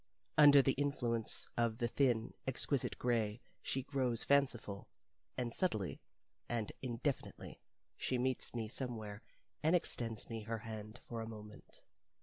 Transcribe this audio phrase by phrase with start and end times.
[0.35, 4.87] Under the influence of the thin, exquisite gray she grows fanciful,
[5.37, 6.01] and subtly
[6.49, 7.61] and indefinitely
[7.97, 9.21] she meets me somewhere,
[9.61, 11.83] and extends me her hand for a moment.